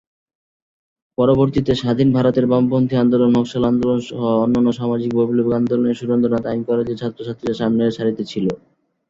পরবর্তীতে 1.17 1.71
স্বাধীন 1.81 2.09
ভারতে 2.15 2.39
বামপন্থী 2.51 2.95
আন্দোলন, 3.03 3.29
নকশাল 3.35 3.63
আন্দোলন 3.71 3.99
সহ 4.07 4.21
অন্যান্য 4.45 4.69
সামাজিক, 4.79 5.09
বৈপ্লবিক 5.17 5.53
আন্দোলনে 5.59 5.91
সুরেন্দ্রনাথ 5.99 6.43
আইন 6.47 6.61
কলেজের 6.67 6.99
ছাত্র 7.01 7.19
ছাত্রীরা 7.27 7.59
সামনের 7.59 7.95
সারিতে 7.97 8.23
ছিল। 8.31 8.45